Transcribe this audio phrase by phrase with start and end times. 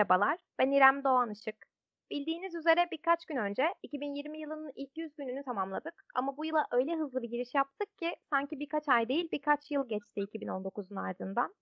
[0.00, 0.38] Merhabalar.
[0.58, 1.56] Ben İrem Doğan Işık.
[2.10, 5.94] Bildiğiniz üzere birkaç gün önce 2020 yılının ilk 100 gününü tamamladık.
[6.14, 9.88] Ama bu yıla öyle hızlı bir giriş yaptık ki sanki birkaç ay değil birkaç yıl
[9.88, 11.54] geçti 2019'un ardından.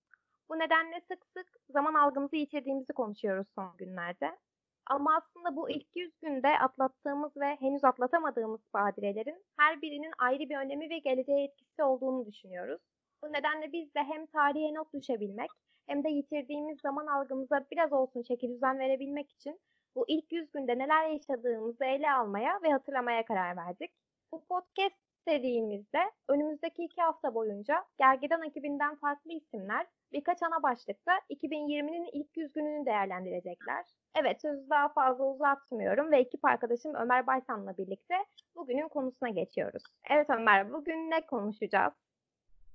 [0.49, 4.39] Bu nedenle sık sık zaman algımızı yitirdiğimizi konuşuyoruz son günlerde.
[4.87, 10.57] Ama aslında bu ilk 100 günde atlattığımız ve henüz atlatamadığımız badirelerin her birinin ayrı bir
[10.57, 12.81] önemi ve geleceğe etkisi olduğunu düşünüyoruz.
[13.25, 15.51] Bu nedenle biz de hem tarihe not düşebilmek
[15.89, 19.61] hem de yitirdiğimiz zaman algımıza biraz olsun çeki düzen verebilmek için
[19.97, 23.91] bu ilk 100 günde neler yaşadığımızı ele almaya ve hatırlamaya karar verdik.
[24.33, 32.09] Bu podcast serimizde önümüzdeki iki hafta boyunca Gergedan ekibinden farklı isimler birkaç ana başlıkta 2020'nin
[32.13, 33.85] ilk 100 gününü değerlendirecekler.
[34.21, 38.15] Evet sözü daha fazla uzatmıyorum ve ekip arkadaşım Ömer Baysan'la birlikte
[38.57, 39.83] bugünün konusuna geçiyoruz.
[40.11, 42.08] Evet Ömer bugün ne konuşacağız?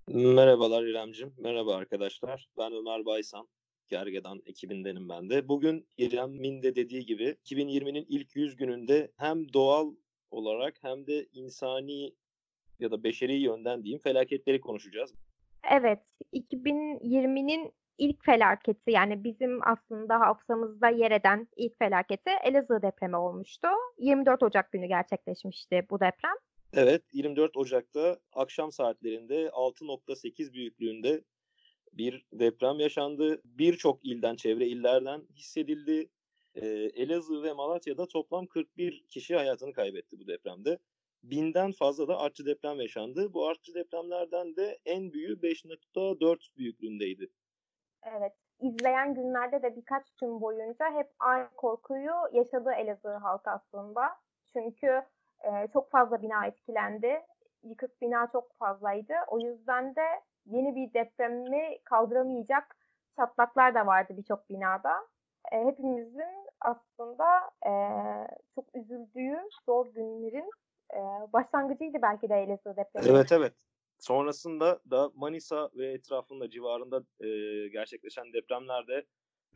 [0.07, 1.33] Merhabalar İremcim.
[1.37, 2.47] Merhaba arkadaşlar.
[2.57, 3.47] Ben Ömer Baysan.
[3.87, 5.47] Gergedan ekibindenim ben de.
[5.47, 9.93] Bugün İrem'in de dediği gibi 2020'nin ilk 100 gününde hem doğal
[10.31, 12.13] olarak hem de insani
[12.79, 15.13] ya da beşeri yönden diyeyim felaketleri konuşacağız.
[15.71, 15.99] Evet,
[16.33, 23.67] 2020'nin ilk felaketi yani bizim aslında hafızamızda yer eden ilk felaketi Elazığ depremi olmuştu.
[23.97, 26.35] 24 Ocak günü gerçekleşmişti bu deprem.
[26.75, 31.23] Evet 24 Ocak'ta akşam saatlerinde 6.8 büyüklüğünde
[31.93, 33.41] bir deprem yaşandı.
[33.45, 36.09] Birçok ilden, çevre illerden hissedildi.
[36.55, 40.79] Ee, Elazığ ve Malatya'da toplam 41 kişi hayatını kaybetti bu depremde.
[41.23, 43.33] Binden fazla da artçı deprem yaşandı.
[43.33, 47.29] Bu artçı depremlerden de en büyüğü 5.4 büyüklüğündeydi.
[48.17, 48.33] Evet.
[48.59, 54.01] İzleyen günlerde de birkaç gün boyunca hep aynı korkuyu yaşadı Elazığ halkı aslında.
[54.53, 55.03] Çünkü
[55.73, 57.21] çok fazla bina etkilendi.
[57.63, 59.13] Yıkık bina çok fazlaydı.
[59.27, 60.05] O yüzden de
[60.45, 62.77] yeni bir depremi kaldıramayacak
[63.15, 65.07] çatlaklar da vardı birçok binada.
[65.51, 67.25] E, hepimizin aslında
[67.65, 67.71] e,
[68.55, 70.49] çok üzüldüğü zor günlerin
[70.93, 70.99] e,
[71.33, 73.07] başlangıcıydı belki de Elazığ depremi.
[73.09, 73.53] Evet evet.
[73.99, 77.27] Sonrasında da Manisa ve etrafında civarında e,
[77.67, 79.05] gerçekleşen depremlerde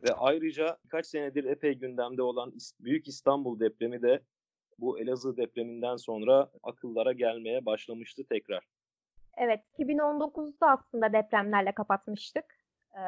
[0.02, 4.22] ve ayrıca birkaç senedir epey gündemde olan Büyük İstanbul depremi de
[4.78, 8.64] bu Elazığ depreminden sonra akıllara gelmeye başlamıştı tekrar.
[9.36, 12.44] Evet, 2019'da aslında depremlerle kapatmıştık.
[12.94, 13.00] Ee,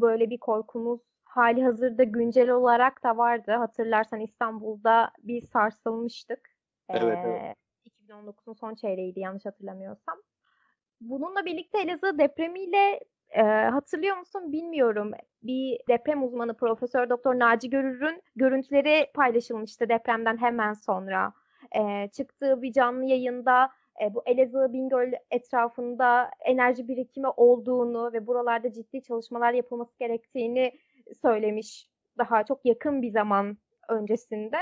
[0.00, 3.52] böyle bir korkumuz hali hazırda güncel olarak da vardı.
[3.52, 6.50] Hatırlarsan İstanbul'da bir sarsılmıştık.
[6.88, 7.56] Evet, evet.
[8.08, 10.22] 2019'un son çeyreğiydi yanlış hatırlamıyorsam.
[11.00, 13.00] Bununla birlikte Elazığ depremiyle
[13.32, 15.10] e, hatırlıyor musun bilmiyorum.
[15.42, 21.32] Bir deprem uzmanı Profesör Doktor Naci Görür'ün görüntüleri paylaşılmıştı depremden hemen sonra.
[21.72, 23.70] E, çıktığı bir canlı yayında
[24.02, 30.72] e, bu Elazığ Bingöl etrafında enerji birikimi olduğunu ve buralarda ciddi çalışmalar yapılması gerektiğini
[31.22, 31.88] söylemiş
[32.18, 33.56] daha çok yakın bir zaman
[33.88, 34.58] öncesinde.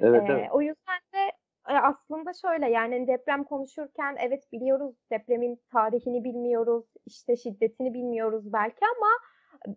[0.00, 0.48] Evet, evet.
[0.52, 1.32] O yüzden de
[1.66, 9.10] aslında şöyle yani deprem konuşurken evet biliyoruz depremin tarihini bilmiyoruz, işte şiddetini bilmiyoruz belki ama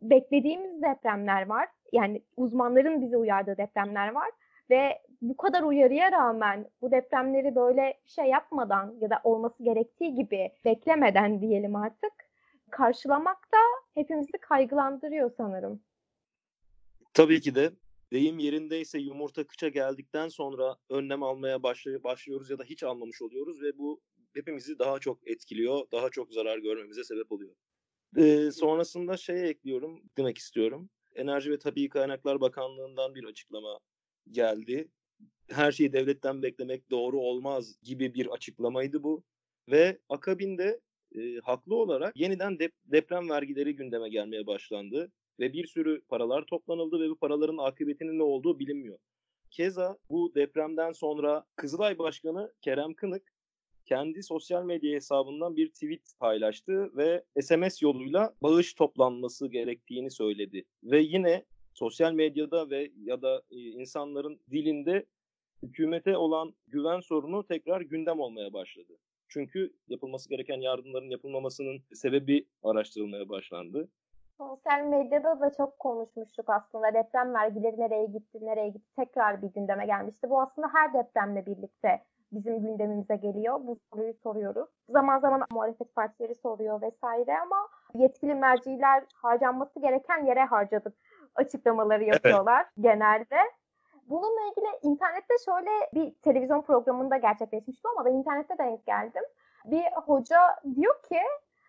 [0.01, 1.67] beklediğimiz depremler var.
[1.91, 4.29] Yani uzmanların bizi uyardığı depremler var
[4.69, 10.51] ve bu kadar uyarıya rağmen bu depremleri böyle şey yapmadan ya da olması gerektiği gibi
[10.65, 12.13] beklemeden diyelim artık
[12.71, 13.57] karşılamak da
[13.93, 15.81] hepimizi kaygılandırıyor sanırım.
[17.13, 17.71] Tabii ki de
[18.11, 23.77] deyim yerindeyse yumurta kıça geldikten sonra önlem almaya başlıyoruz ya da hiç almamış oluyoruz ve
[23.77, 24.01] bu
[24.33, 27.55] hepimizi daha çok etkiliyor, daha çok zarar görmemize sebep oluyor.
[28.17, 30.89] Ee, sonrasında şeye ekliyorum, demek istiyorum.
[31.15, 33.79] Enerji ve Tabii Kaynaklar Bakanlığı'ndan bir açıklama
[34.31, 34.87] geldi.
[35.49, 39.23] Her şeyi devletten beklemek doğru olmaz gibi bir açıklamaydı bu.
[39.69, 40.79] Ve akabinde
[41.15, 46.99] e, haklı olarak yeniden dep- deprem vergileri gündeme gelmeye başlandı ve bir sürü paralar toplanıldı
[46.99, 48.97] ve bu paraların akıbetinin ne olduğu bilinmiyor.
[49.51, 53.33] Keza bu depremden sonra Kızılay Başkanı Kerem Kınık
[53.85, 60.65] kendi sosyal medya hesabından bir tweet paylaştı ve SMS yoluyla bağış toplanması gerektiğini söyledi.
[60.83, 65.05] Ve yine sosyal medyada ve ya da e, insanların dilinde
[65.63, 68.97] hükümete olan güven sorunu tekrar gündem olmaya başladı.
[69.27, 73.89] Çünkü yapılması gereken yardımların yapılmamasının sebebi araştırılmaya başlandı.
[74.39, 76.93] Sosyal medyada da çok konuşmuştuk aslında.
[76.93, 80.29] Deprem vergileri nereye gitti, nereye gitti tekrar bir gündeme gelmişti.
[80.29, 83.59] Bu aslında her depremle birlikte bizim gündemimize geliyor.
[83.63, 84.69] Bu soruyu soruyoruz.
[84.89, 90.95] Zaman zaman muhalefet partileri soruyor vesaire ama yetkili merciler harcanması gereken yere harcadık
[91.35, 92.73] açıklamaları yapıyorlar evet.
[92.79, 93.37] genelde.
[94.09, 99.23] Bununla ilgili internette şöyle bir televizyon programında gerçekleşmişti ama ben internette denk geldim.
[99.65, 100.39] Bir hoca
[100.75, 101.19] diyor ki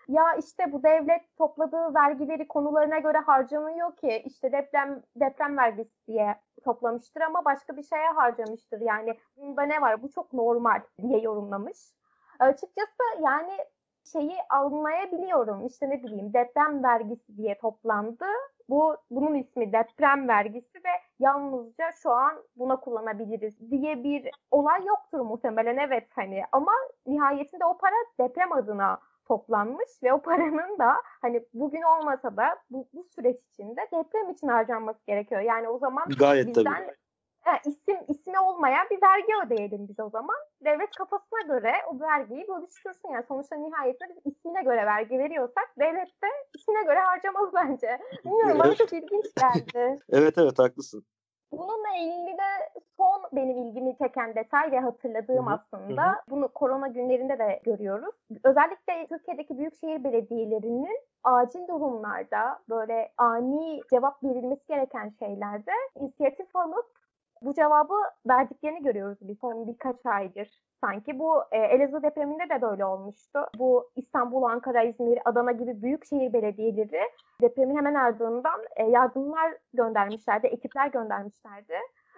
[0.09, 6.37] ya işte bu devlet topladığı vergileri konularına göre harcamıyor ki işte deprem deprem vergisi diye
[6.65, 8.81] toplamıştır ama başka bir şeye harcamıştır.
[8.81, 10.03] Yani bunda ne var?
[10.03, 11.79] Bu çok normal diye yorumlamış.
[12.39, 13.53] Açıkçası yani
[14.13, 15.67] şeyi anlayabiliyorum.
[15.67, 18.27] İşte ne bileyim deprem vergisi diye toplandı.
[18.69, 25.21] Bu bunun ismi deprem vergisi ve yalnızca şu an buna kullanabiliriz diye bir olay yoktur
[25.21, 26.73] muhtemelen evet hani ama
[27.07, 32.89] nihayetinde o para deprem adına toplanmış ve o paranın da hani bugün olmasa da bu,
[32.93, 35.41] bu süreç içinde deprem için harcanması gerekiyor.
[35.41, 36.97] Yani o zaman Gayet bizden tabii.
[37.41, 40.37] Ha, isim ismi olmayan bir vergi ödeyelim biz o zaman.
[40.65, 43.09] Devlet kafasına göre o vergiyi bölüştürsün.
[43.09, 48.01] Yani sonuçta nihayetinde biz ismine göre vergi veriyorsak devlet de ismine göre harcamaz bence.
[48.25, 49.97] Bilmiyorum bana çok ilginç geldi.
[50.13, 51.05] Evet evet haklısın.
[51.53, 56.15] Bununla ilgili de son benim ilgimi çeken detay ve hatırladığım Hı hı, aslında hı hı.
[56.31, 58.15] bunu korona günlerinde de görüyoruz.
[58.45, 66.87] Özellikle Türkiye'deki büyükşehir belediyelerinin acil durumlarda böyle ani cevap verilmesi gereken şeylerde inisiyatif alıp
[67.43, 67.95] bu cevabı
[68.29, 70.63] verdiklerini görüyoruz bir son birkaç aydır.
[70.81, 73.39] Sanki bu e, Elazığ depreminde de böyle olmuştu.
[73.59, 77.11] Bu İstanbul, Ankara, İzmir, Adana gibi büyük şehir belediyeleri
[77.41, 81.75] depremin hemen ardından e, yardımlar göndermişlerdi, ekipler göndermişlerdi.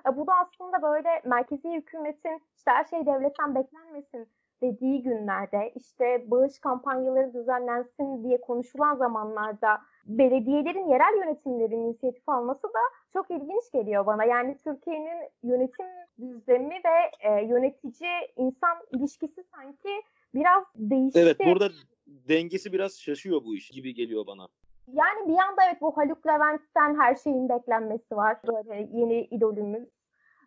[0.09, 4.29] E, bu da aslında böyle merkezi hükümetin işte her şey devletten beklenmesin
[4.63, 12.81] dediği günlerde işte bağış kampanyaları düzenlensin diye konuşulan zamanlarda belediyelerin yerel yönetimlerin inisiyatif alması da
[13.13, 14.25] çok ilginç geliyor bana.
[14.25, 15.87] Yani Türkiye'nin yönetim
[16.21, 20.03] düzlemi ve e, yönetici insan ilişkisi sanki
[20.35, 21.21] biraz değişti.
[21.21, 21.69] Evet burada
[22.07, 24.49] dengesi biraz şaşıyor bu iş gibi geliyor bana.
[24.93, 28.37] Yani bir yanda evet bu Haluk Levent'ten her şeyin beklenmesi var.
[28.47, 29.89] Böyle yeni idolümüz.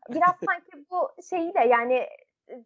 [0.09, 2.07] Biraz sanki bu şeyi de yani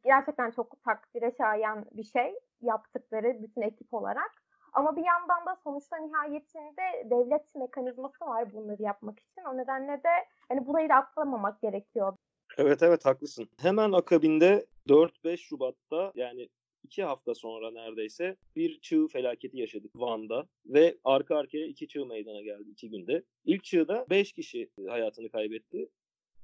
[0.03, 4.43] gerçekten çok takdire şayan bir şey yaptıkları bütün ekip olarak.
[4.73, 9.41] Ama bir yandan da sonuçta nihayetinde devlet mekanizması var bunları yapmak için.
[9.53, 10.09] O nedenle de
[10.49, 12.13] hani burayı da atlamamak gerekiyor.
[12.57, 13.49] Evet evet haklısın.
[13.61, 16.49] Hemen akabinde 4-5 Şubat'ta yani
[16.83, 22.41] iki hafta sonra neredeyse bir çığ felaketi yaşadık Van'da ve arka arkaya iki çığ meydana
[22.41, 23.23] geldi iki günde.
[23.45, 25.89] İlk çığda 5 kişi hayatını kaybetti.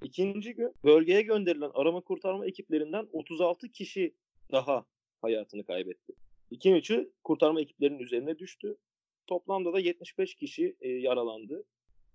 [0.03, 4.15] İkinci gün bölgeye gönderilen arama kurtarma ekiplerinden 36 kişi
[4.51, 4.85] daha
[5.21, 6.13] hayatını kaybetti.
[6.51, 8.77] İkinci çığ kurtarma ekiplerinin üzerine düştü.
[9.27, 11.63] Toplamda da 75 kişi e, yaralandı.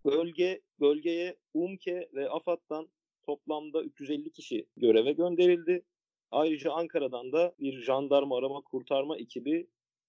[0.04, 2.88] Bölge bölgeye UMKE ve AFAD'dan
[3.22, 5.82] toplamda 350 kişi göreve gönderildi.
[6.30, 9.66] Ayrıca Ankara'dan da bir jandarma arama kurtarma ekibi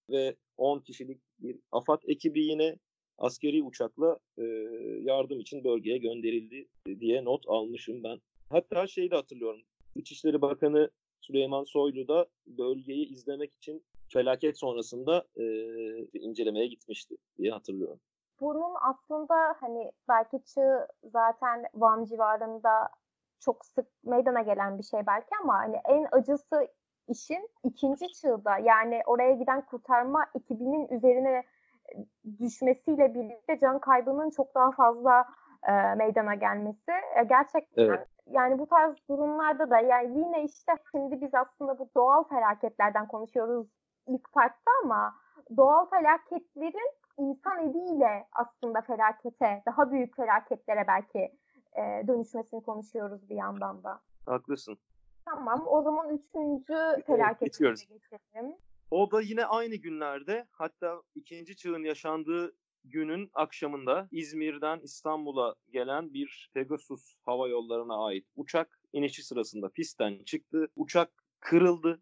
[0.09, 2.77] ve 10 kişilik bir AFAD ekibi yine
[3.17, 4.43] askeri uçakla e,
[5.01, 6.67] yardım için bölgeye gönderildi
[6.99, 8.19] diye not almışım ben.
[8.49, 9.61] Hatta şeyi de hatırlıyorum.
[9.95, 10.89] İçişleri Bakanı
[11.21, 15.43] Süleyman Soylu da bölgeyi izlemek için felaket sonrasında e,
[16.19, 17.99] incelemeye gitmişti diye hatırlıyorum.
[18.39, 22.89] Bunun aslında hani belki çığ zaten Van civarında
[23.39, 26.67] çok sık meydana gelen bir şey belki ama hani en acısı
[27.07, 31.43] işin ikinci çığda yani oraya giden kurtarma ekibinin üzerine
[32.39, 35.25] düşmesiyle birlikte can kaybının çok daha fazla
[35.67, 38.07] e, meydana gelmesi e, gerçekten Evet.
[38.27, 43.67] yani bu tarz durumlarda da yani yine işte şimdi biz aslında bu doğal felaketlerden konuşuyoruz
[44.07, 45.15] ilk partta ama
[45.57, 51.31] doğal felaketlerin insan eliyle aslında felakete, daha büyük felaketlere belki
[51.74, 54.00] e, dönüşmesini konuşuyoruz bir yandan da.
[54.25, 54.77] Haklısın.
[55.25, 57.88] Tamam, o zaman üçüncü felakete geçiyoruz.
[57.88, 58.55] geçelim.
[58.91, 66.50] O da yine aynı günlerde hatta ikinci çığın yaşandığı günün akşamında İzmir'den İstanbul'a gelen bir
[66.53, 70.67] Pegasus hava yollarına ait uçak inişi sırasında pistten çıktı.
[70.75, 72.01] Uçak kırıldı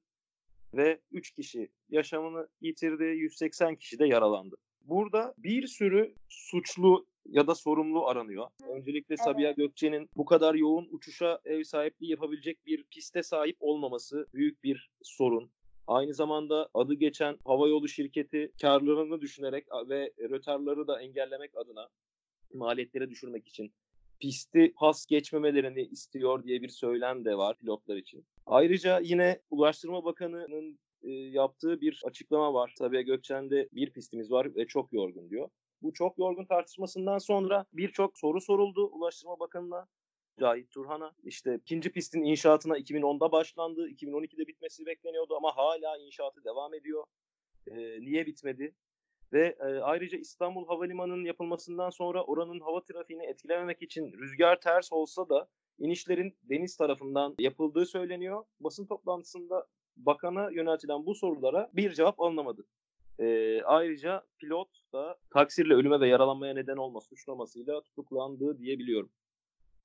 [0.74, 4.56] ve 3 kişi yaşamını yitirdi, 180 kişi de yaralandı.
[4.82, 8.48] Burada bir sürü suçlu ya da sorumlu aranıyor.
[8.70, 14.64] Öncelikle Sabiha Gökçe'nin bu kadar yoğun uçuşa ev sahipliği yapabilecek bir piste sahip olmaması büyük
[14.64, 15.52] bir sorun.
[15.90, 21.90] Aynı zamanda adı geçen havayolu şirketi karlarını düşünerek ve rötarları da engellemek adına
[22.54, 23.74] maliyetleri düşürmek için
[24.20, 28.26] pisti pas geçmemelerini istiyor diye bir söylem de var pilotlar için.
[28.46, 32.74] Ayrıca yine Ulaştırma Bakanı'nın e, yaptığı bir açıklama var.
[32.78, 35.50] Sabiha Gökçen'de bir pistimiz var ve çok yorgun diyor.
[35.82, 39.88] Bu çok yorgun tartışmasından sonra birçok soru soruldu Ulaştırma Bakanı'na.
[40.40, 41.16] Cahit Turhan'a.
[41.24, 43.90] İşte ikinci pistin inşaatına 2010'da başlandı.
[43.90, 47.04] 2012'de bitmesi bekleniyordu ama hala inşaatı devam ediyor.
[47.68, 48.76] Ee, niye bitmedi?
[49.34, 55.30] Ve e, ayrıca İstanbul Havalimanı'nın yapılmasından sonra oranın hava trafiğini etkilememek için rüzgar ters olsa
[55.30, 55.48] da
[55.80, 58.44] inişlerin deniz tarafından yapıldığı söyleniyor.
[58.60, 59.68] Basın toplantısında
[59.98, 62.66] bakana yöneltilen bu sorulara bir cevap alınamadı.
[63.20, 69.12] E, ayrıca pilot da taksirle ölüme ve yaralanmaya neden olma suçlamasıyla tutuklandığı diyebiliyorum.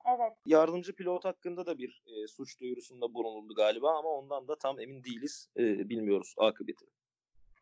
[0.06, 0.32] Evet.
[0.46, 5.04] Yardımcı pilot hakkında da bir e, suç duyurusunda bulunuldu galiba ama ondan da tam emin
[5.04, 5.50] değiliz.
[5.56, 6.87] E, bilmiyoruz akıbeti.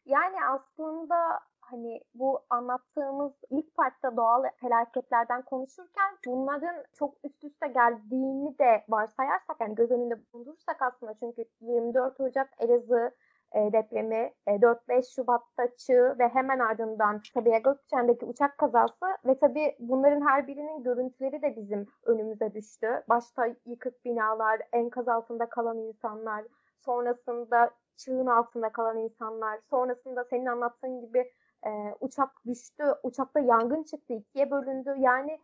[0.07, 8.59] Yani aslında hani bu anlattığımız ilk partta doğal felaketlerden konuşurken bunların çok üst üste geldiğini
[8.59, 13.11] de varsayarsak yani göz önünde bulundurursak aslında çünkü 24 Ocak Elazığ
[13.55, 19.77] e, depremi, e, 4-5 Şubat'ta Çığ ve hemen ardından Sabiha Gökçen'deki uçak kazası ve tabii
[19.79, 23.03] bunların her birinin görüntüleri de bizim önümüze düştü.
[23.09, 26.45] Başta yıkık binalar, enkaz altında kalan insanlar,
[26.85, 31.31] sonrasında çığın altında kalan insanlar, sonrasında senin anlattığın gibi
[31.67, 34.95] e, uçak düştü, uçakta yangın çıktı, ikiye bölündü.
[34.99, 35.39] Yani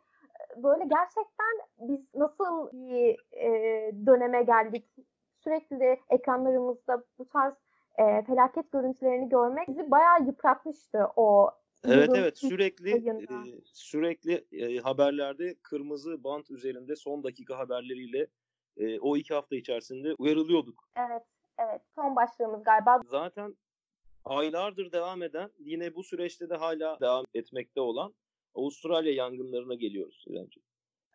[0.57, 3.47] böyle gerçekten biz nasıl bir e,
[4.07, 4.87] döneme geldik?
[5.45, 7.55] Sürekli ekranlarımızda bu tarz
[7.99, 11.51] e, felaket görüntülerini görmek bizi bayağı yıpratmıştı o
[11.85, 18.27] Evet evet sürekli e, sürekli e, haberlerde kırmızı bant üzerinde son dakika haberleriyle
[18.77, 20.89] e, o iki hafta içerisinde uyarılıyorduk.
[20.97, 21.23] Evet
[21.59, 23.01] evet son başlığımız galiba.
[23.07, 23.57] Zaten
[24.25, 28.15] aylardır devam eden yine bu süreçte de hala devam etmekte olan
[28.55, 30.67] Avustralya yangınlarına geliyoruz İremciğim.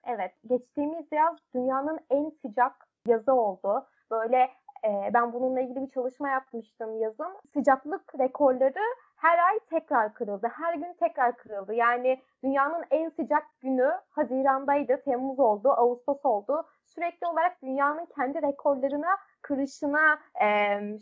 [0.07, 3.87] Evet geçtiğimiz yaz dünyanın en sıcak yazı oldu.
[4.11, 4.49] Böyle
[4.85, 7.37] e, ben bununla ilgili bir çalışma yapmıştım yazın.
[7.53, 8.83] Sıcaklık rekorları
[9.17, 10.47] her ay tekrar kırıldı.
[10.57, 11.73] Her gün tekrar kırıldı.
[11.73, 16.63] Yani dünyanın en sıcak günü Haziran'daydı, Temmuz oldu, Ağustos oldu.
[16.85, 20.47] Sürekli olarak dünyanın kendi rekorlarına kırışına e,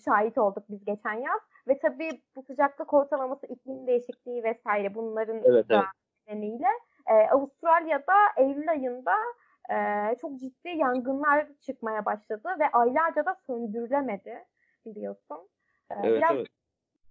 [0.06, 1.42] şahit olduk biz geçen yaz.
[1.68, 5.86] Ve tabii bu sıcaklık ortalaması, iklim değişikliği vesaire bunların evet, da
[6.28, 6.68] nedeniyle
[7.08, 9.14] e, Avustralya'da Eylül ayında
[9.70, 9.76] e,
[10.22, 14.46] çok ciddi yangınlar çıkmaya başladı ve aylarca da söndürülemedi
[14.86, 15.50] biliyorsun.
[15.92, 16.48] E, evet, biraz evet.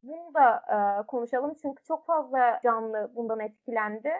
[0.02, 4.12] Bunu da e, konuşalım çünkü çok fazla canlı bundan etkilendi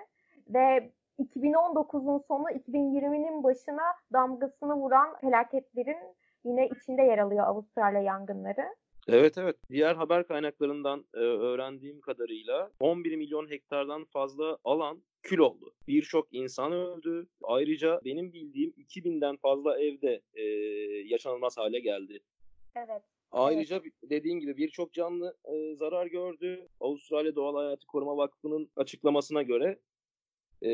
[0.49, 3.83] ve 2019'un sonu 2020'nin başına
[4.13, 8.75] damgasını vuran felaketlerin yine içinde yer alıyor Avustralya yangınları.
[9.09, 9.57] Evet evet.
[9.71, 15.75] Diğer haber kaynaklarından e, öğrendiğim kadarıyla 11 milyon hektardan fazla alan kül oldu.
[15.89, 17.27] Birçok insan öldü.
[17.43, 20.43] Ayrıca benim bildiğim 2000'den fazla evde e,
[21.07, 22.21] yaşanılmaz hale geldi.
[22.77, 23.03] Evet.
[23.33, 23.93] Ayrıca evet.
[24.03, 26.69] dediğin gibi birçok canlı e, zarar gördü.
[26.81, 29.79] Avustralya Doğal Hayatı Koruma Vakfı'nın açıklamasına göre
[30.63, 30.69] e,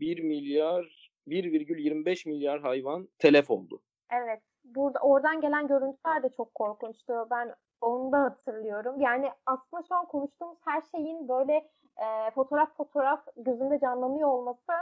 [0.00, 3.82] 1 milyar 1,25 milyar hayvan telef oldu.
[4.12, 4.40] Evet.
[4.64, 7.12] Burada oradan gelen görüntüler de çok korkunçtu.
[7.30, 9.00] Ben onu da hatırlıyorum.
[9.00, 11.52] Yani aslında şu an konuştuğumuz her şeyin böyle
[11.96, 14.72] e, fotoğraf fotoğraf gözünde canlanıyor olması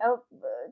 [0.00, 0.06] e,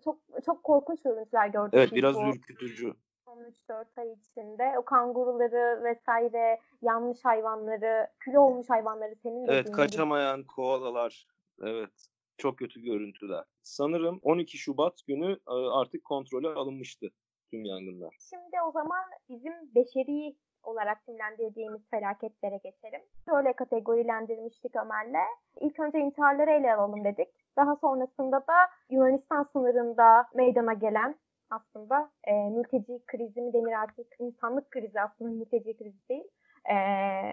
[0.05, 1.75] çok çok korkunç görüntüler gördük.
[1.75, 2.29] Evet biraz bu.
[2.29, 2.95] ürkütücü.
[3.27, 10.47] 13-4 ay içinde o kanguruları vesaire yanmış hayvanları, kilo olmuş hayvanları senin Evet kaçamayan gibi.
[10.47, 11.27] koalalar.
[11.63, 11.91] Evet.
[12.37, 13.45] Çok kötü görüntüler.
[13.63, 15.39] Sanırım 12 Şubat günü
[15.73, 17.11] artık kontrole alınmıştı
[17.51, 18.17] tüm yangınlar.
[18.31, 23.01] Şimdi o zaman bizim beşeri olarak simlendirdiğimiz felaketlere geçelim.
[23.29, 25.25] Şöyle kategorilendirmiştik Ömer'le.
[25.61, 27.29] İlk önce intiharları ele alalım dedik.
[27.57, 28.55] Daha sonrasında da
[28.91, 31.15] Yunanistan sınırında meydana gelen
[31.51, 36.29] aslında e, mülteci krizi mi denir artık insanlık krizi aslında mülteci krizi değil.
[36.71, 36.77] E,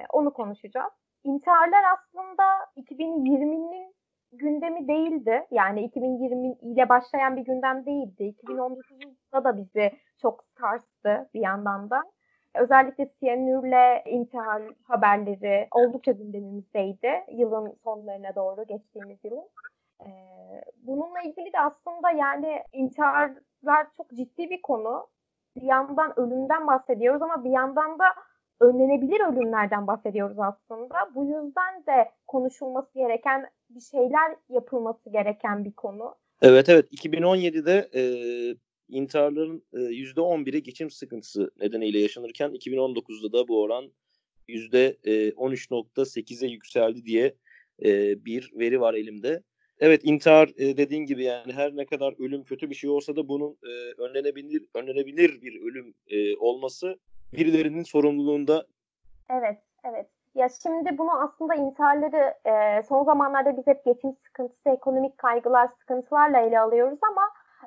[0.10, 0.94] onu konuşacağız.
[1.24, 2.44] İntiharlar aslında
[2.78, 3.96] 2020'nin
[4.32, 5.48] gündemi değildi.
[5.52, 8.36] Yani 2020 ile başlayan bir gündem değildi.
[8.44, 12.02] 2019'da da bizi çok sarstı bir yandan da.
[12.56, 19.50] Özellikle siyanürle intihar haberleri oldukça gündemimizdeydi yılın sonlarına doğru geçtiğimiz yılın.
[20.02, 20.10] Ee,
[20.84, 25.08] bununla ilgili de aslında yani intiharlar çok ciddi bir konu.
[25.56, 28.06] Bir yandan ölümden bahsediyoruz ama bir yandan da
[28.60, 30.96] önlenebilir ölümlerden bahsediyoruz aslında.
[31.16, 36.16] Bu yüzden de konuşulması gereken bir şeyler yapılması gereken bir konu.
[36.42, 38.02] Evet evet 2017'de e,
[38.92, 43.92] intiharların %11'i geçim sıkıntısı nedeniyle yaşanırken 2019'da da bu oran
[44.50, 47.36] %13.8'e yükseldi diye
[48.26, 49.44] bir veri var elimde.
[49.80, 53.58] Evet intihar dediğin gibi yani her ne kadar ölüm kötü bir şey olsa da bunun
[53.98, 55.94] önlenebilir önlenebilir bir ölüm
[56.40, 57.00] olması
[57.34, 58.66] birilerinin sorumluluğunda.
[59.30, 60.08] Evet, evet.
[60.36, 66.40] Ya şimdi bunu aslında intiharları e, son zamanlarda biz hep geçim sıkıntısı, ekonomik kaygılar, sıkıntılarla
[66.40, 67.22] ele alıyoruz ama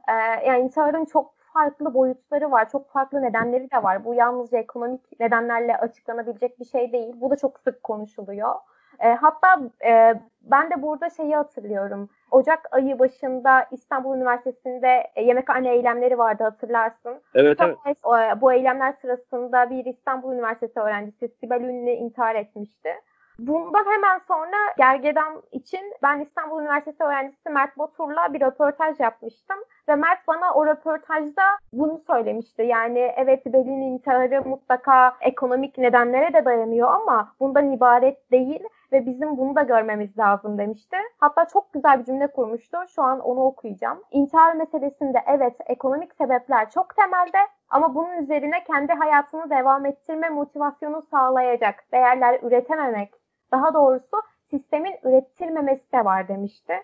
[0.09, 0.13] e,
[0.49, 4.05] yani intiharın çok farklı boyutları var, çok farklı nedenleri de var.
[4.05, 7.15] Bu yalnızca ekonomik nedenlerle açıklanabilecek bir şey değil.
[7.21, 8.55] Bu da çok sık konuşuluyor.
[9.01, 12.09] E, hatta e, ben de burada şeyi hatırlıyorum.
[12.31, 17.15] Ocak ayı başında İstanbul Üniversitesi'nde yemekhane eylemleri vardı hatırlarsın.
[17.35, 17.77] Evet, evet.
[17.87, 22.91] E, bu eylemler sırasında bir İstanbul Üniversitesi öğrencisi Sibel Ünlü intihar etmişti.
[23.39, 29.57] Bundan hemen sonra Gergedan için ben İstanbul Üniversitesi öğrencisi Mert Batur'la bir röportaj yapmıştım.
[29.89, 32.63] Ve Mert bana o röportajda bunu söylemişti.
[32.63, 38.63] Yani evet Belin intiharı mutlaka ekonomik nedenlere de dayanıyor ama bundan ibaret değil
[38.93, 40.97] ve bizim bunu da görmemiz lazım demişti.
[41.19, 42.79] Hatta çok güzel bir cümle kurmuştu.
[42.95, 44.03] Şu an onu okuyacağım.
[44.11, 47.39] İntihar meselesinde evet ekonomik sebepler çok temelde
[47.71, 55.93] ama bunun üzerine kendi hayatını devam ettirme motivasyonu sağlayacak değerler üretememek, daha doğrusu sistemin ürettirmemesi
[55.93, 56.75] de var demişti.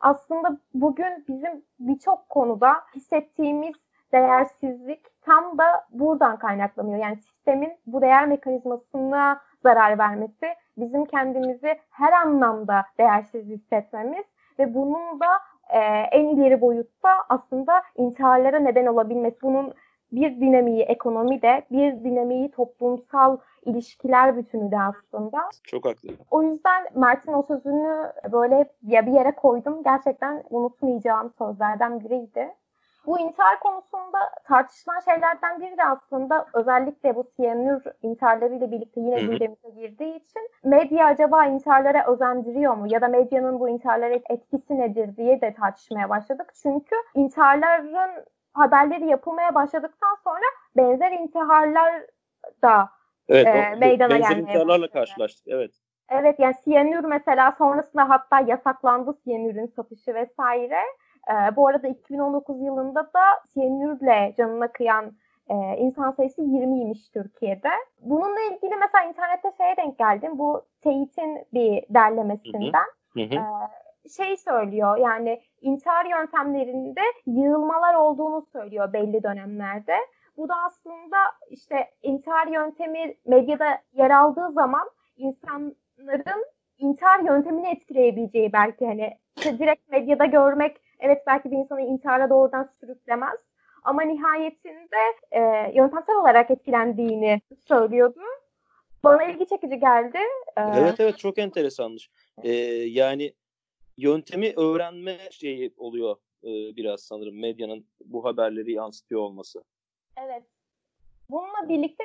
[0.00, 3.74] Aslında bugün bizim birçok konuda hissettiğimiz
[4.12, 6.98] değersizlik tam da buradan kaynaklanıyor.
[6.98, 10.46] Yani sistemin bu değer mekanizmasına zarar vermesi,
[10.76, 14.24] bizim kendimizi her anlamda değersiz hissetmemiz
[14.58, 15.26] ve bunun da
[15.68, 15.78] e,
[16.12, 19.42] en ileri boyutta aslında intiharlara neden olabilmesi.
[19.42, 19.74] Bunun
[20.12, 25.38] bir dinamiği ekonomide, bir dinamiği toplumsal ilişkiler bütünü de aslında.
[25.64, 26.10] Çok haklı.
[26.30, 29.82] O yüzden Mert'in o sözünü böyle ya bir yere koydum.
[29.82, 32.54] Gerçekten unutmayacağım sözlerden biriydi.
[33.06, 39.70] Bu intihar konusunda tartışılan şeylerden biri de aslında özellikle bu siyanür intiharlarıyla birlikte yine gündemimize
[39.76, 45.40] girdiği için medya acaba intiharlara özendiriyor mu ya da medyanın bu intiharlara etkisi nedir diye
[45.40, 46.52] de tartışmaya başladık.
[46.62, 48.24] Çünkü intiharların
[48.58, 50.44] haberleri yapılmaya başladıktan sonra
[50.76, 52.02] benzer intiharlar
[52.62, 52.88] da
[53.28, 54.92] evet, e, meydana benzer gelmeye intiharlarla başladı.
[54.92, 55.48] karşılaştık.
[55.48, 55.70] Evet.
[56.10, 60.80] Evet yani siyanür mesela sonrasında hatta yasaklandı siyanürün satışı vesaire.
[61.30, 63.20] Ee, bu arada 2019 yılında da
[63.54, 65.12] siyanürle canına kıyan
[65.48, 67.70] e, insan sayısı 20'ymiş Türkiye'de.
[68.00, 70.38] Bununla ilgili mesela internette şeye denk geldim.
[70.38, 72.88] Bu Teyit'in bir derlemesinden.
[73.12, 73.34] Hı hı.
[73.34, 79.96] Ee, şey söylüyor yani intihar yöntemlerinde yığılmalar olduğunu söylüyor belli dönemlerde.
[80.36, 81.16] Bu da aslında
[81.50, 86.44] işte intihar yöntemi medyada yer aldığı zaman insanların
[86.78, 89.18] intihar yöntemini etkileyebileceği belki hani
[89.58, 93.40] direkt medyada görmek evet belki bir insanı intihara doğrudan sürüklemez
[93.84, 95.40] ama nihayetinde e,
[95.74, 98.20] yöntemsel olarak etkilendiğini söylüyordu.
[99.04, 100.18] Bana ilgi çekici geldi.
[100.56, 102.10] Ee, Evet evet çok enteresanmış.
[102.42, 102.52] Ee,
[102.88, 103.32] yani
[103.98, 109.64] yöntemi öğrenme şeyi oluyor e, biraz sanırım medyanın bu haberleri yansıtıyor olması.
[110.16, 110.42] Evet.
[111.30, 112.04] Bununla birlikte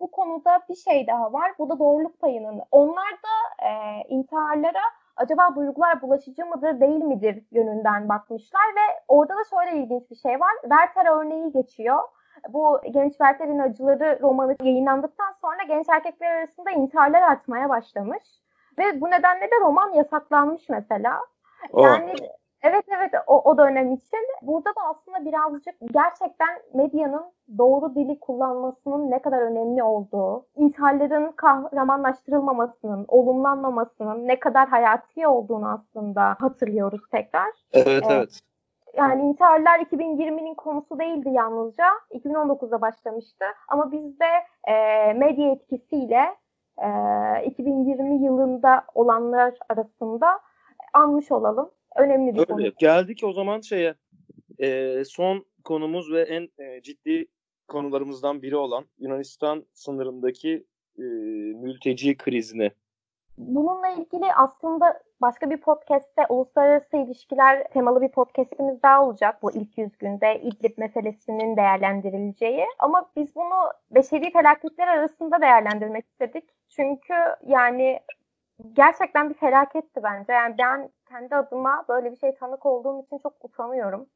[0.00, 1.52] bu konuda bir şey daha var.
[1.58, 2.62] Bu da doğruluk payının.
[2.70, 3.70] Onlar da e,
[4.08, 4.82] intiharlara
[5.16, 10.32] acaba duygular bulaşıcı mıdır değil midir yönünden bakmışlar ve orada da şöyle ilginç bir şey
[10.32, 10.52] var.
[10.62, 11.98] Werther örneği geçiyor.
[12.48, 18.22] Bu Genç Werther'in Acıları romanı yayınlandıktan sonra genç erkekler arasında intiharlar artmaya başlamış.
[18.78, 21.12] Ve bu nedenle de roman yasaklanmış mesela.
[21.72, 22.12] Aa, Yani
[22.62, 24.18] evet evet o, o dönem için.
[24.42, 27.24] Burada da aslında birazcık gerçekten medyanın
[27.58, 36.36] doğru dili kullanmasının ne kadar önemli olduğu, intiharların kahramanlaştırılmamasının, olumlanmamasının ne kadar hayati olduğunu aslında
[36.40, 37.50] hatırlıyoruz tekrar.
[37.72, 38.40] evet Ee, evet.
[38.96, 41.84] Yani intiharlar 2020'nin konusu değildi yalnızca.
[42.10, 43.44] 2019'da başlamıştı.
[43.68, 44.26] Ama bizde
[44.68, 44.74] e,
[45.12, 46.34] medya etkisiyle
[46.82, 50.26] e, 2020 yılında olanlar arasında
[50.92, 51.70] anmış olalım.
[51.96, 52.72] Önemli bir konu.
[52.78, 53.94] Geldik o zaman şeye
[54.58, 57.26] e, son konumuz ve en e, ciddi
[57.68, 60.66] konularımızdan biri olan Yunanistan sınırındaki
[60.98, 61.02] e,
[61.62, 62.70] mülteci krizine.
[63.38, 69.78] Bununla ilgili aslında başka bir podcast'te uluslararası ilişkiler temalı bir podcast'imiz daha olacak bu ilk
[69.78, 72.66] yüz günde İdlib meselesinin değerlendirileceği.
[72.78, 76.44] Ama biz bunu beşeri felaketler arasında değerlendirmek istedik.
[76.68, 77.14] Çünkü
[77.46, 78.00] yani
[78.72, 80.32] gerçekten bir felaketti bence.
[80.32, 84.06] Yani ben kendi adıma böyle bir şey tanık olduğum için çok utanıyorum.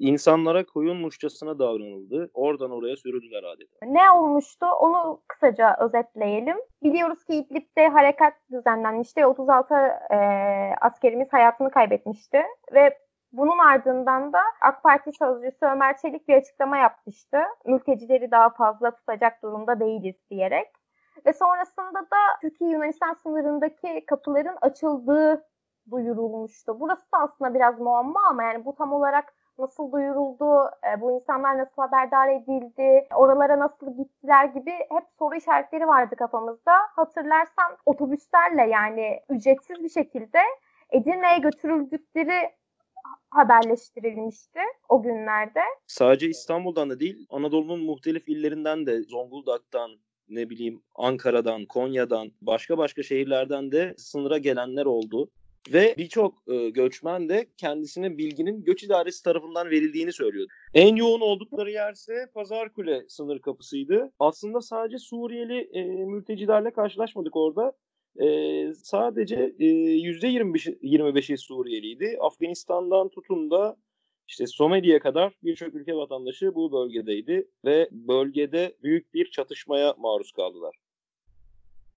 [0.00, 2.30] İnsanlara koyunmuşçasına davranıldı.
[2.34, 3.86] Oradan oraya sürüldüler adeta.
[3.86, 6.56] Ne olmuştu onu kısaca özetleyelim.
[6.82, 9.26] Biliyoruz ki İdlib'de harekat düzenlenmişti.
[9.26, 10.16] 36 e,
[10.80, 12.42] askerimiz hayatını kaybetmişti.
[12.74, 12.98] Ve
[13.32, 17.38] bunun ardından da AK Parti sözcüsü Ömer Çelik bir açıklama yapmıştı.
[17.66, 20.68] Mültecileri daha fazla tutacak durumda değiliz diyerek.
[21.26, 25.44] Ve sonrasında da Türkiye-Yunanistan sınırındaki kapıların açıldığı
[25.90, 26.80] duyurulmuştu.
[26.80, 31.58] Burası da aslında biraz muamma ama yani bu tam olarak nasıl duyuruldu, e, bu insanlar
[31.58, 36.72] nasıl haberdar edildi, oralara nasıl gittiler gibi hep soru işaretleri vardı kafamızda.
[36.96, 40.38] Hatırlarsan otobüslerle yani ücretsiz bir şekilde
[40.90, 42.50] Edirne'ye götürüldükleri
[43.30, 45.60] haberleştirilmişti o günlerde.
[45.86, 49.90] Sadece İstanbul'dan da değil, Anadolu'nun muhtelif illerinden de Zonguldak'tan,
[50.28, 55.30] ne bileyim Ankara'dan, Konya'dan, başka başka şehirlerden de sınıra gelenler oldu.
[55.68, 60.52] Ve birçok e, göçmen de kendisine bilginin göç idaresi tarafından verildiğini söylüyordu.
[60.74, 64.12] En yoğun oldukları yer ise Pazarkule sınır kapısıydı.
[64.18, 67.72] Aslında sadece Suriyeli e, mültecilerle karşılaşmadık orada.
[68.22, 72.16] Ee, sadece e, %25'i Suriyeliydi.
[72.20, 73.76] Afganistan'dan tutun da
[74.28, 80.76] işte Somali'ye kadar birçok ülke vatandaşı bu bölgedeydi ve bölgede büyük bir çatışmaya maruz kaldılar.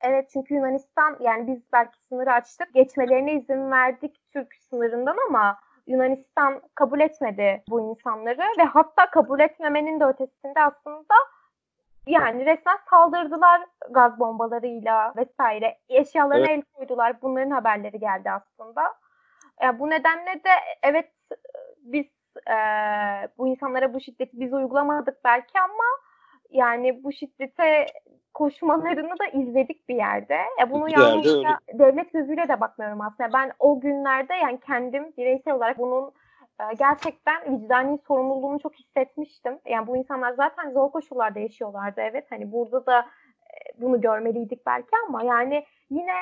[0.04, 2.74] Evet çünkü Yunanistan yani biz belki sınırı açtık.
[2.74, 10.00] Geçmelerine izin verdik Türk sınırından ama Yunanistan kabul etmedi bu insanları ve hatta kabul etmemenin
[10.00, 11.16] de ötesinde aslında
[12.08, 15.78] yani resmen saldırdılar gaz bombalarıyla vesaire.
[15.90, 16.50] Eşyalarına evet.
[16.50, 17.22] el koydular.
[17.22, 18.94] Bunların haberleri geldi aslında.
[19.62, 20.50] Yani bu nedenle de
[20.84, 21.12] evet
[21.78, 22.06] biz
[22.50, 22.56] e,
[23.38, 25.84] bu insanlara bu şiddeti biz uygulamadık belki ama
[26.54, 27.86] yani bu şiddete
[28.34, 30.38] koşmalarını da izledik bir yerde.
[30.60, 33.34] Ya bunu bir yalnızca devlet gözüyle de bakmıyorum aslında.
[33.34, 36.12] Ben o günlerde yani kendim bireysel olarak bunun
[36.60, 39.60] e, gerçekten vicdani sorumluluğunu çok hissetmiştim.
[39.66, 42.26] Yani bu insanlar zaten zor koşullarda yaşıyorlardı evet.
[42.30, 43.06] Hani burada da
[43.82, 46.14] bunu görmeliydik belki ama yani yine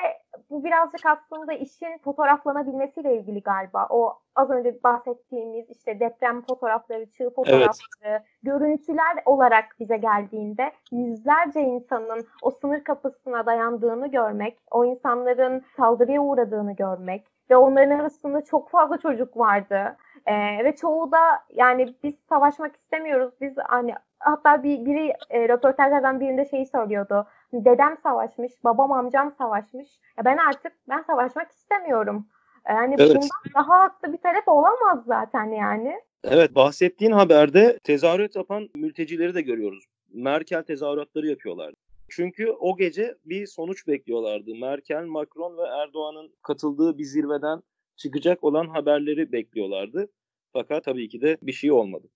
[0.50, 3.86] bu birazcık aslında işin fotoğraflanabilmesiyle ilgili galiba.
[3.90, 8.22] O az önce bahsettiğimiz işte deprem fotoğrafları, çığ fotoğrafları, evet.
[8.42, 16.72] görüntüler olarak bize geldiğinde yüzlerce insanın o sınır kapısına dayandığını görmek, o insanların saldırıya uğradığını
[16.72, 19.96] görmek ve onların arasında çok fazla çocuk vardı.
[20.26, 21.18] Ee, ve çoğu da
[21.50, 23.34] yani biz savaşmak istemiyoruz.
[23.40, 27.26] Biz hani hatta bir biri e, röportajlardan birinde şeyi söylüyordu.
[27.52, 29.88] Dedem savaşmış, babam amcam savaşmış.
[30.18, 32.26] Ya ben artık ben savaşmak istemiyorum.
[32.68, 33.08] Yani evet.
[33.08, 36.00] bundan daha haklı bir taraf olamaz zaten yani.
[36.24, 39.84] Evet bahsettiğin haberde tezahürat yapan mültecileri de görüyoruz.
[40.12, 41.74] Merkel tezahüratları yapıyorlar.
[42.08, 44.54] Çünkü o gece bir sonuç bekliyorlardı.
[44.54, 47.62] Merkel, Macron ve Erdoğan'ın katıldığı bir zirveden
[47.96, 50.10] çıkacak olan haberleri bekliyorlardı.
[50.52, 52.08] Fakat tabii ki de bir şey olmadı.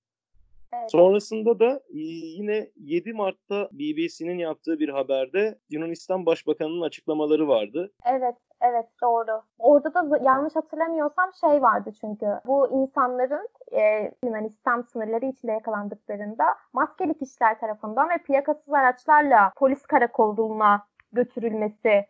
[0.81, 0.91] Evet.
[0.91, 7.93] Sonrasında da yine 7 Mart'ta BBC'nin yaptığı bir haberde Yunanistan Başbakanı'nın açıklamaları vardı.
[8.05, 9.43] Evet, evet doğru.
[9.59, 12.27] Orada da yanlış hatırlamıyorsam şey vardı çünkü.
[12.47, 20.87] Bu insanların e, Yunanistan sınırları içinde yakalandıklarında maskeli kişiler tarafından ve plakasız araçlarla polis karakoluna
[21.13, 22.07] götürülmesi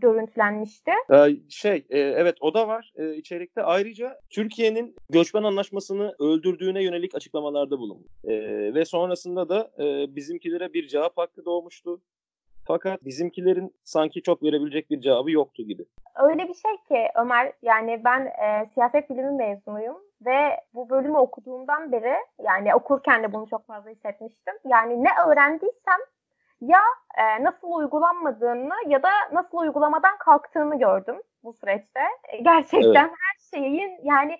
[0.00, 0.90] görüntülenmişti.
[1.12, 3.62] Ee, şey e, evet o da var e, içerikte.
[3.62, 8.08] Ayrıca Türkiye'nin göçmen anlaşmasını öldürdüğüne yönelik açıklamalarda bulundu.
[8.24, 8.34] E,
[8.74, 12.00] ve sonrasında da e, bizimkilere bir cevap hakkı doğmuştu.
[12.66, 15.84] Fakat bizimkilerin sanki çok verebilecek bir cevabı yoktu gibi.
[16.22, 21.92] Öyle bir şey ki Ömer yani ben e, siyaset bilimi mezunuyum ve bu bölümü okuduğumdan
[21.92, 22.14] beri
[22.46, 24.54] yani okurken de bunu çok fazla hissetmiştim.
[24.70, 26.00] Yani ne öğrendiysem
[26.60, 26.80] ya
[27.18, 32.00] e, nasıl uygulanmadığını ya da nasıl uygulamadan kalktığını gördüm bu süreçte.
[32.28, 33.10] E, gerçekten evet.
[33.10, 34.38] her şeyin yani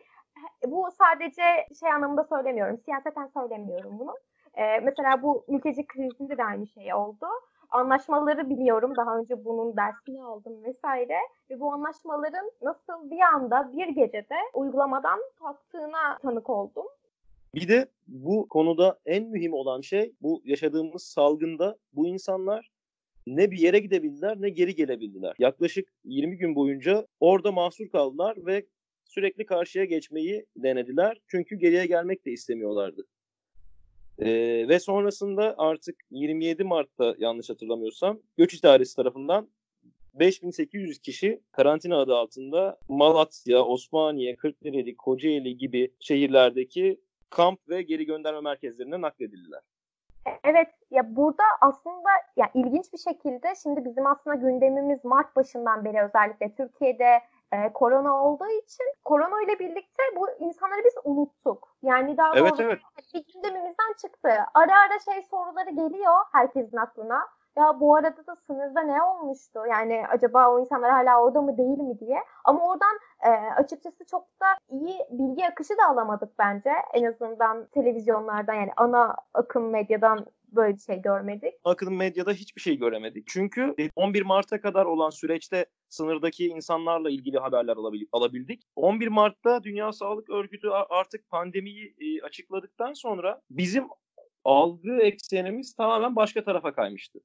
[0.66, 1.42] bu sadece
[1.80, 4.14] şey anlamında söylemiyorum, siyaseten söylemiyorum bunu.
[4.54, 7.26] E, mesela bu mülteci krizinde de aynı şey oldu.
[7.70, 8.96] Anlaşmaları biliyorum.
[8.96, 11.18] Daha önce bunun dersini aldım vesaire.
[11.50, 16.86] Ve bu anlaşmaların nasıl bir anda bir gecede uygulamadan kalktığına tanık oldum.
[17.56, 22.70] Bir de bu konuda en mühim olan şey bu yaşadığımız salgında bu insanlar
[23.26, 25.34] ne bir yere gidebildiler ne geri gelebildiler.
[25.38, 28.66] Yaklaşık 20 gün boyunca orada mahsur kaldılar ve
[29.04, 31.20] sürekli karşıya geçmeyi denediler.
[31.26, 33.06] Çünkü geriye gelmek de istemiyorlardı.
[34.18, 39.48] Ee, ve sonrasında artık 27 Mart'ta yanlış hatırlamıyorsam Göç İdaresi tarafından
[40.14, 48.40] 5800 kişi karantina adı altında Malatya, Osmaniye, Kırklareli, Kocaeli gibi şehirlerdeki kamp ve geri gönderme
[48.40, 49.60] merkezlerine nakledildiler.
[50.44, 56.02] Evet ya burada aslında ya ilginç bir şekilde şimdi bizim aslında gündemimiz Mart başından beri
[56.02, 57.20] özellikle Türkiye'de
[57.52, 61.76] e, korona olduğu için korona ile birlikte bu insanları biz unuttuk.
[61.82, 62.78] Yani daha evet, evet.
[63.14, 64.28] bir gündemimizden çıktı.
[64.54, 69.60] Ara ara şey soruları geliyor herkesin aklına ya bu arada da sınırda ne olmuştu?
[69.70, 72.18] Yani acaba o insanlar hala orada mı değil mi diye.
[72.44, 76.70] Ama oradan e, açıkçası çok da iyi bilgi akışı da alamadık bence.
[76.94, 81.54] En azından televizyonlardan yani ana akım medyadan böyle bir şey görmedik.
[81.64, 83.26] Akım medyada hiçbir şey göremedik.
[83.26, 87.76] Çünkü 11 Mart'a kadar olan süreçte sınırdaki insanlarla ilgili haberler
[88.12, 88.62] alabildik.
[88.76, 93.84] 11 Mart'ta Dünya Sağlık Örgütü artık pandemiyi e, açıkladıktan sonra bizim
[94.44, 97.20] algı eksenimiz tamamen başka tarafa kaymıştı.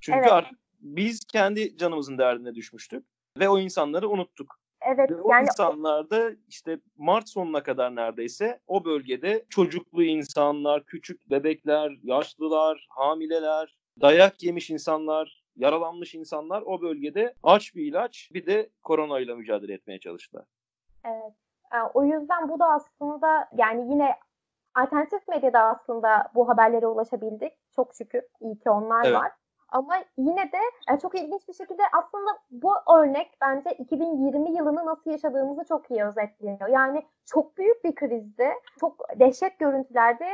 [0.00, 0.32] Çünkü evet.
[0.32, 3.06] artık biz kendi canımızın derdine düşmüştük
[3.38, 4.60] ve o insanları unuttuk.
[4.80, 5.10] Evet.
[5.10, 5.42] Ve o yani...
[5.42, 13.76] insanlar da işte Mart sonuna kadar neredeyse o bölgede çocuklu insanlar, küçük bebekler, yaşlılar, hamileler,
[14.00, 20.00] dayak yemiş insanlar, yaralanmış insanlar o bölgede aç bir ilaç bir de koronayla mücadele etmeye
[20.00, 20.44] çalıştılar.
[21.04, 21.32] Evet.
[21.72, 24.10] Yani o yüzden bu da aslında yani yine
[24.74, 27.52] alternatif medyada aslında bu haberlere ulaşabildik.
[27.76, 28.22] Çok şükür.
[28.40, 29.14] iyi ki onlar evet.
[29.14, 29.32] var.
[29.68, 35.10] Ama yine de yani çok ilginç bir şekilde aslında bu örnek bence 2020 yılını nasıl
[35.10, 36.68] yaşadığımızı çok iyi özetliyor.
[36.68, 38.48] Yani çok büyük bir krizdi.
[38.80, 40.26] Çok dehşet görüntülerdi.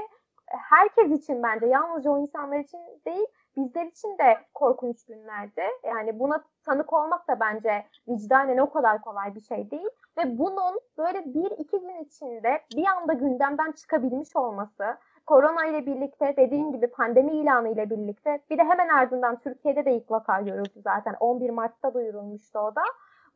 [0.47, 5.63] Herkes için bence yalnızca o insanlar için değil bizler için de korkunç günlerdi.
[5.85, 9.89] Yani buna tanık olmak da bence vicdanen o kadar kolay bir şey değil.
[10.19, 14.85] Ve bunun böyle bir iki gün içinde bir anda gündemden çıkabilmiş olması,
[15.27, 19.93] korona ile birlikte dediğim gibi pandemi ilanı ile birlikte bir de hemen ardından Türkiye'de de
[19.93, 21.15] ilk vaka görüldü zaten.
[21.21, 22.83] 11 Mart'ta duyurulmuştu o da.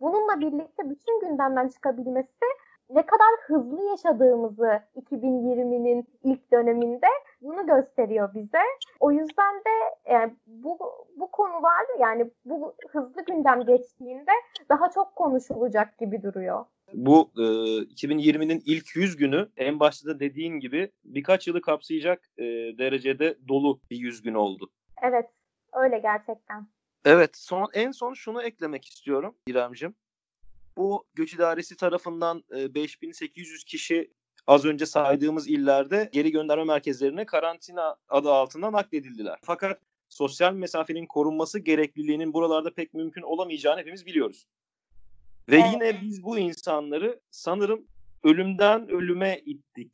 [0.00, 2.46] Bununla birlikte bütün gündemden çıkabilmesi
[2.90, 7.06] ne kadar hızlı yaşadığımızı 2020'nin ilk döneminde
[7.42, 8.62] bunu gösteriyor bize.
[9.00, 10.78] O yüzden de yani bu
[11.16, 14.32] bu konular yani bu hızlı gündem geçtiğinde
[14.68, 16.64] daha çok konuşulacak gibi duruyor.
[16.94, 22.44] Bu e, 2020'nin ilk 100 günü en başta da dediğin gibi birkaç yılı kapsayacak e,
[22.78, 24.70] derecede dolu bir 100 gün oldu.
[25.02, 25.26] Evet,
[25.72, 26.68] öyle gerçekten.
[27.04, 29.94] Evet, son en son şunu eklemek istiyorum İremcim.
[30.76, 34.10] Bu göç idaresi tarafından e, 5800 kişi
[34.46, 39.38] az önce saydığımız illerde geri gönderme merkezlerine karantina adı altında nakledildiler.
[39.42, 44.46] Fakat sosyal mesafenin korunması gerekliliğinin buralarda pek mümkün olamayacağını hepimiz biliyoruz.
[45.48, 45.66] Ve Evet.
[45.72, 47.86] yine biz bu insanları sanırım
[48.24, 49.92] ölümden ölüme ittik.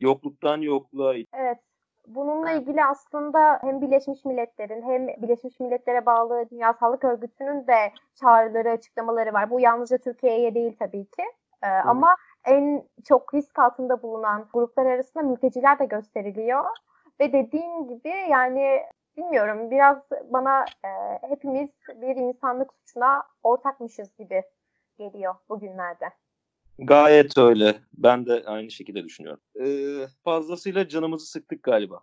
[0.00, 1.34] Yokluktan yokluğa ittik.
[1.34, 1.58] Evet.
[2.06, 8.70] Bununla ilgili aslında hem Birleşmiş Milletler'in hem Birleşmiş Milletler'e bağlı Dünya Sağlık Örgütü'nün de çağrıları,
[8.70, 9.50] açıklamaları var.
[9.50, 11.22] Bu yalnızca Türkiye'ye değil tabii ki.
[11.62, 16.64] Ee, ama en çok risk altında bulunan gruplar arasında mülteciler de gösteriliyor.
[17.20, 18.80] Ve dediğim gibi yani
[19.16, 19.98] bilmiyorum biraz
[20.30, 20.88] bana e,
[21.28, 24.42] hepimiz bir insanlık suçuna ortakmışız gibi
[24.98, 26.06] geliyor bugünlerde.
[26.78, 27.74] Gayet öyle.
[27.92, 29.42] Ben de aynı şekilde düşünüyorum.
[29.60, 32.00] Ee, fazlasıyla canımızı sıktık galiba.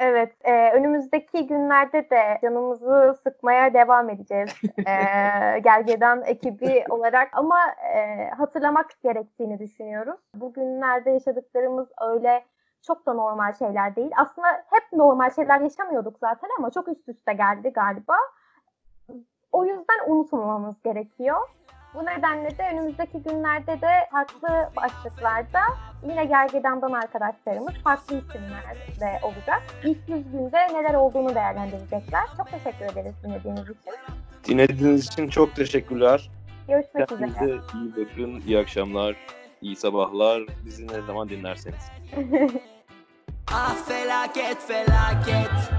[0.00, 4.92] Evet, e, önümüzdeki günlerde de canımızı sıkmaya devam edeceğiz e,
[5.64, 7.58] Gergedan ekibi olarak ama
[7.94, 10.20] e, hatırlamak gerektiğini düşünüyoruz.
[10.34, 12.44] Bugünlerde yaşadıklarımız öyle
[12.86, 14.10] çok da normal şeyler değil.
[14.16, 18.16] Aslında hep normal şeyler yaşamıyorduk zaten ama çok üst üste geldi galiba.
[19.52, 21.36] O yüzden unutmamamız gerekiyor.
[21.94, 25.60] Bu nedenle de önümüzdeki günlerde de farklı başlıklarda
[26.02, 29.62] yine Gergedan'dan arkadaşlarımız farklı isimlerde olacak.
[29.84, 32.22] İlk 100 günde neler olduğunu değerlendirecekler.
[32.36, 33.94] Çok teşekkür ederiz dinlediğiniz için.
[34.44, 36.30] Dinlediğiniz için çok teşekkürler.
[36.68, 37.30] Görüşmek üzere.
[37.38, 38.42] Kendinize iyi bakın.
[38.46, 39.16] İyi akşamlar.
[39.62, 40.42] İyi sabahlar.
[40.64, 41.82] Bizi ne zaman dinlerseniz.
[43.52, 45.70] Ah felaket felaket